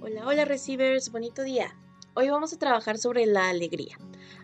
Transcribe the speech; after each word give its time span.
Hola, 0.00 0.26
hola 0.26 0.44
receivers, 0.44 1.10
bonito 1.10 1.42
día. 1.42 1.74
Hoy 2.14 2.28
vamos 2.28 2.52
a 2.52 2.58
trabajar 2.58 2.98
sobre 2.98 3.26
la 3.26 3.48
alegría. 3.48 3.98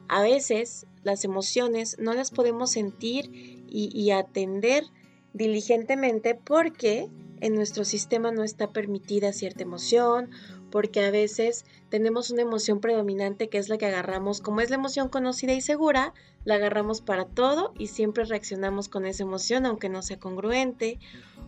A 0.09 0.23
veces 0.23 0.87
las 1.05 1.25
emociones 1.25 1.97
no 1.99 2.15
las 2.15 2.31
podemos 2.31 2.71
sentir 2.71 3.31
y, 3.69 4.11
atender 4.11 4.85
diligentemente 5.33 6.35
porque 6.35 7.09
en 7.41 7.55
nuestro 7.55 7.85
sistema 7.85 8.33
no 8.33 8.43
está 8.43 8.73
permitida 8.73 9.33
cierta 9.33 9.63
emoción, 9.63 10.31
porque 10.71 11.05
a 11.05 11.11
veces 11.11 11.65
tenemos 11.89 12.31
una 12.31 12.43
emoción 12.43 12.81
predominante 12.81 13.49
que 13.49 13.59
es 13.59 13.69
la 13.69 13.79
que 13.79 13.87
agarramos, 13.87 14.41
como 14.41 14.61
es 14.61 14.71
la 14.71 14.77
emoción 14.77 15.09
conocida 15.09 15.53
y 15.53 15.61
segura, 15.61 16.13
la 16.45 16.57
agarramos 16.57 17.01
para 17.01 17.27
todo 17.27 17.73
y 17.79 17.87
siempre 17.87 18.25
reaccionamos 18.25 18.89
con 18.89 19.07
esa 19.07 19.23
emoción 19.23 19.67
aunque 19.67 19.89
no 19.89 20.03
sea 20.03 20.19
congruente, 20.19 20.99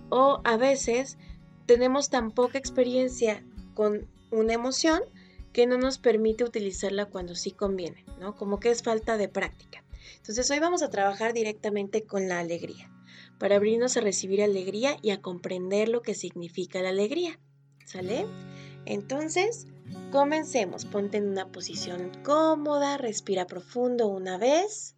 o 0.08 0.40
a 0.44 0.56
veces 0.56 1.18
tenemos 1.66 2.10
tan 2.10 2.30
poca 2.30 2.58
experiencia 2.58 3.44
con 3.74 4.08
una 4.30 4.54
emoción 4.54 5.02
que 5.52 5.66
no 5.66 5.78
nos 5.78 5.98
permite 5.98 6.44
utilizarla 6.44 7.06
cuando 7.06 7.34
sí 7.34 7.50
conviene, 7.50 8.04
¿no? 8.18 8.34
Como 8.34 8.58
que 8.58 8.70
es 8.70 8.82
falta 8.82 9.16
de 9.16 9.28
práctica. 9.28 9.84
Entonces 10.16 10.50
hoy 10.50 10.58
vamos 10.58 10.82
a 10.82 10.90
trabajar 10.90 11.32
directamente 11.32 12.04
con 12.04 12.28
la 12.28 12.38
alegría, 12.38 12.90
para 13.38 13.56
abrirnos 13.56 13.96
a 13.96 14.00
recibir 14.00 14.42
alegría 14.42 14.96
y 15.02 15.10
a 15.10 15.20
comprender 15.20 15.88
lo 15.88 16.02
que 16.02 16.14
significa 16.14 16.80
la 16.82 16.90
alegría. 16.90 17.38
¿Sale? 17.84 18.26
Entonces, 18.86 19.66
comencemos. 20.10 20.84
Ponte 20.84 21.18
en 21.18 21.28
una 21.28 21.50
posición 21.50 22.12
cómoda, 22.22 22.96
respira 22.96 23.46
profundo 23.46 24.06
una 24.08 24.38
vez 24.38 24.94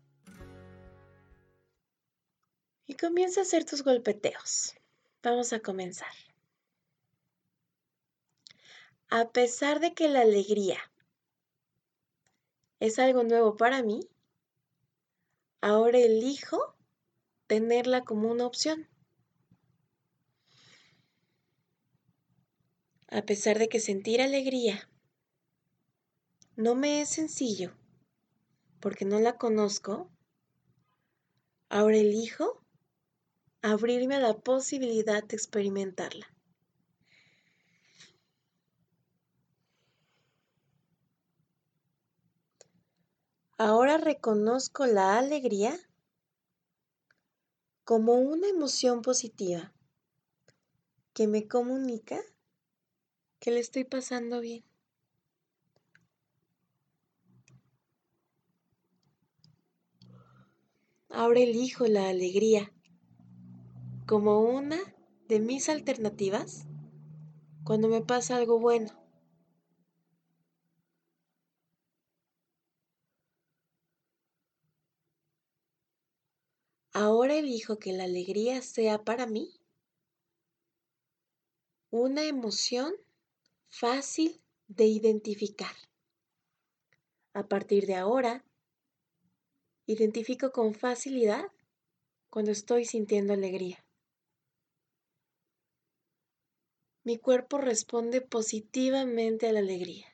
y 2.87 2.95
comienza 2.95 3.41
a 3.41 3.43
hacer 3.45 3.65
tus 3.65 3.83
golpeteos. 3.83 4.75
Vamos 5.23 5.53
a 5.53 5.61
comenzar. 5.61 6.13
A 9.09 9.31
pesar 9.31 9.81
de 9.81 9.95
que 9.95 10.09
la 10.09 10.23
alegría 10.23 10.79
es 12.81 12.99
algo 12.99 13.23
nuevo 13.23 13.57
para 13.57 13.83
mí, 13.83 14.09
ahora 15.61 15.99
elijo 15.99 16.75
tenerla 17.47 18.05
como 18.05 18.31
una 18.31 18.47
opción. 18.47 18.89
A 23.09 23.23
pesar 23.23 23.59
de 23.59 23.69
que 23.69 23.79
sentir 23.79 24.21
alegría 24.21 24.89
no 26.57 26.75
me 26.75 27.01
es 27.01 27.11
sencillo, 27.11 27.73
porque 28.81 29.05
no 29.05 29.21
la 29.21 29.37
conozco, 29.39 30.11
ahora 31.69 31.97
elijo 31.97 32.61
abrirme 33.63 34.17
a 34.17 34.21
la 34.21 34.35
posibilidad 34.35 35.25
de 35.25 35.37
experimentarla. 35.37 36.34
Ahora 43.57 43.99
reconozco 43.99 44.85
la 44.87 45.17
alegría 45.17 45.79
como 47.85 48.15
una 48.15 48.49
emoción 48.49 49.01
positiva 49.01 49.73
que 51.13 51.29
me 51.29 51.47
comunica 51.47 52.19
que 53.39 53.53
le 53.53 53.61
estoy 53.61 53.85
pasando 53.85 54.41
bien. 54.41 54.65
Ahora 61.09 61.39
elijo 61.39 61.87
la 61.87 62.09
alegría 62.09 62.73
como 64.05 64.41
una 64.41 64.79
de 65.29 65.39
mis 65.39 65.69
alternativas 65.69 66.67
cuando 67.63 67.87
me 67.87 68.01
pasa 68.01 68.35
algo 68.35 68.59
bueno. 68.59 69.04
Ahora 76.97 77.35
elijo 77.35 77.81
que 77.81 77.93
la 77.93 78.05
alegría 78.05 78.63
sea 78.63 79.03
para 79.03 79.27
mí 79.27 79.53
una 81.91 82.23
emoción 82.23 82.95
fácil 83.69 84.41
de 84.69 84.85
identificar. 84.87 85.75
A 87.33 87.49
partir 87.49 87.87
de 87.87 87.97
ahora, 87.97 88.45
identifico 89.87 90.53
con 90.53 90.73
facilidad 90.73 91.51
cuando 92.31 92.53
estoy 92.53 92.85
sintiendo 92.85 93.33
alegría. 93.33 93.85
Mi 97.03 97.19
cuerpo 97.19 97.59
responde 97.59 98.21
positivamente 98.21 99.49
a 99.49 99.53
la 99.53 99.59
alegría. 99.59 100.07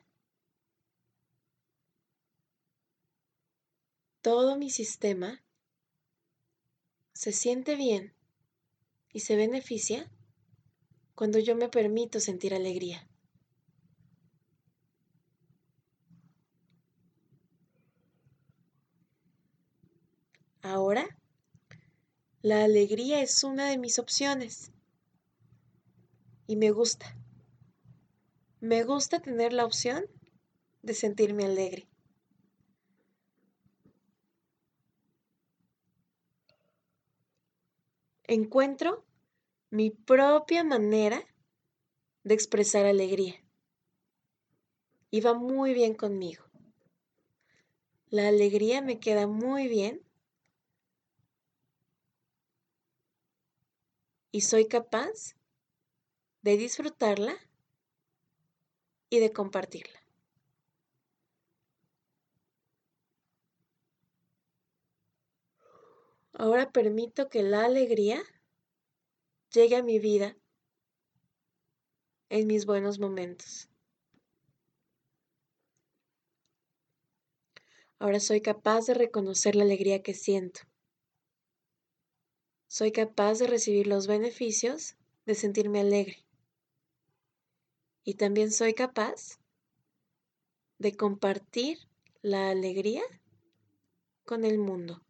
Todo 4.22 4.56
mi 4.56 4.70
sistema 4.70 5.44
se 7.20 7.32
siente 7.32 7.76
bien 7.76 8.14
y 9.12 9.20
se 9.20 9.36
beneficia 9.36 10.10
cuando 11.14 11.38
yo 11.38 11.54
me 11.54 11.68
permito 11.68 12.18
sentir 12.18 12.54
alegría. 12.54 13.06
Ahora, 20.62 21.18
la 22.40 22.64
alegría 22.64 23.20
es 23.20 23.44
una 23.44 23.68
de 23.68 23.76
mis 23.76 23.98
opciones 23.98 24.72
y 26.46 26.56
me 26.56 26.70
gusta. 26.70 27.18
Me 28.60 28.82
gusta 28.82 29.20
tener 29.20 29.52
la 29.52 29.66
opción 29.66 30.06
de 30.80 30.94
sentirme 30.94 31.44
alegre. 31.44 31.89
Encuentro 38.30 39.04
mi 39.70 39.90
propia 39.90 40.62
manera 40.62 41.20
de 42.22 42.34
expresar 42.34 42.86
alegría. 42.86 43.44
Y 45.10 45.20
va 45.20 45.34
muy 45.34 45.74
bien 45.74 45.94
conmigo. 45.94 46.44
La 48.06 48.28
alegría 48.28 48.82
me 48.82 49.00
queda 49.00 49.26
muy 49.26 49.66
bien 49.66 50.06
y 54.30 54.42
soy 54.42 54.68
capaz 54.68 55.34
de 56.42 56.56
disfrutarla 56.56 57.34
y 59.08 59.18
de 59.18 59.32
compartirla. 59.32 59.99
Ahora 66.42 66.72
permito 66.72 67.28
que 67.28 67.42
la 67.42 67.66
alegría 67.66 68.22
llegue 69.52 69.76
a 69.76 69.82
mi 69.82 69.98
vida 69.98 70.38
en 72.30 72.46
mis 72.46 72.64
buenos 72.64 72.98
momentos. 72.98 73.68
Ahora 77.98 78.20
soy 78.20 78.40
capaz 78.40 78.86
de 78.86 78.94
reconocer 78.94 79.54
la 79.54 79.64
alegría 79.64 80.02
que 80.02 80.14
siento. 80.14 80.62
Soy 82.68 82.90
capaz 82.90 83.34
de 83.40 83.46
recibir 83.46 83.86
los 83.86 84.06
beneficios 84.06 84.96
de 85.26 85.34
sentirme 85.34 85.80
alegre. 85.80 86.24
Y 88.02 88.14
también 88.14 88.50
soy 88.50 88.72
capaz 88.72 89.38
de 90.78 90.96
compartir 90.96 91.80
la 92.22 92.48
alegría 92.48 93.02
con 94.24 94.46
el 94.46 94.56
mundo. 94.56 95.04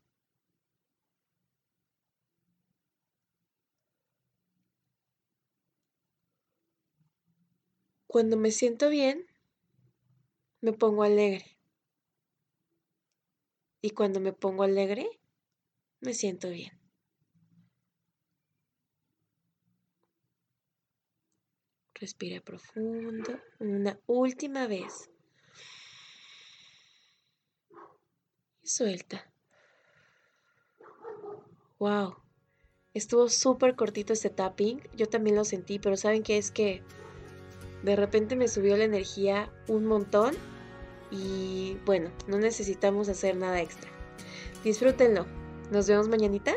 Cuando 8.10 8.36
me 8.36 8.50
siento 8.50 8.88
bien, 8.88 9.24
me 10.60 10.72
pongo 10.72 11.04
alegre. 11.04 11.56
Y 13.80 13.90
cuando 13.90 14.18
me 14.18 14.32
pongo 14.32 14.64
alegre, 14.64 15.08
me 16.00 16.12
siento 16.12 16.48
bien. 16.48 16.72
Respira 21.94 22.40
profundo. 22.40 23.38
Una 23.60 24.00
última 24.06 24.66
vez. 24.66 25.08
Y 28.60 28.66
suelta. 28.66 29.32
Wow. 31.78 32.16
Estuvo 32.92 33.28
súper 33.28 33.76
cortito 33.76 34.12
este 34.12 34.30
tapping. 34.30 34.82
Yo 34.96 35.08
también 35.08 35.36
lo 35.36 35.44
sentí, 35.44 35.78
pero 35.78 35.96
¿saben 35.96 36.24
qué 36.24 36.38
es 36.38 36.50
que 36.50 36.82
de 37.82 37.96
repente 37.96 38.36
me 38.36 38.48
subió 38.48 38.76
la 38.76 38.84
energía 38.84 39.50
un 39.68 39.86
montón 39.86 40.34
y 41.10 41.76
bueno, 41.84 42.10
no 42.26 42.38
necesitamos 42.38 43.08
hacer 43.08 43.36
nada 43.36 43.60
extra. 43.60 43.90
Disfrútenlo. 44.62 45.26
Nos 45.70 45.86
vemos 45.88 46.08
mañanita. 46.08 46.54